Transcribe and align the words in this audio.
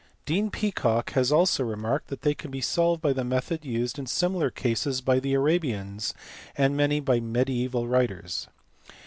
Dean 0.25 0.49
Peacock 0.49 1.11
has 1.11 1.31
also 1.31 1.63
remarked 1.63 2.07
that 2.07 2.23
they 2.23 2.33
can 2.33 2.49
be 2.49 2.59
solved 2.59 3.03
by 3.03 3.13
the 3.13 3.23
method 3.23 3.63
used 3.63 3.99
in 3.99 4.07
similar 4.07 4.49
cases 4.49 4.99
by 4.99 5.19
the 5.19 5.35
Arabians 5.35 6.15
and 6.57 6.75
many 6.75 6.99
mediaeval 6.99 7.87
writers. 7.87 8.47